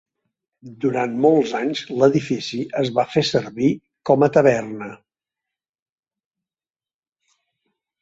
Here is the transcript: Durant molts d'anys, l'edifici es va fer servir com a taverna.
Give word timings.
Durant 0.85 1.11
molts 1.25 1.53
d'anys, 1.55 1.83
l'edifici 1.99 2.63
es 2.81 2.91
va 2.97 3.07
fer 3.13 3.25
servir 3.29 3.69
com 4.13 4.29
a 4.29 4.33
taverna. 4.41 4.91